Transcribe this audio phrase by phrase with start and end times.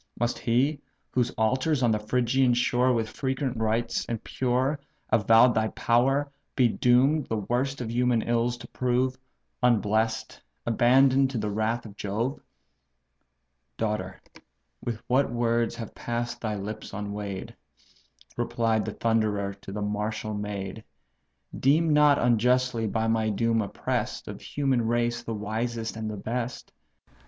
[0.19, 0.81] Must he,
[1.11, 4.79] whose altars on the Phrygian shore With frequent rites, and pure,
[5.11, 9.15] avow'd thy power, Be doom'd the worst of human ills to prove,
[9.61, 12.39] Unbless'd, abandon'd to the wrath of Jove?"
[13.77, 14.19] "Daughter!
[15.05, 17.53] what words have pass'd thy lips unweigh'd!
[18.37, 20.83] (Replied the Thunderer to the martial maid;)
[21.59, 26.71] Deem not unjustly by my doom oppress'd, Of human race the wisest and the best.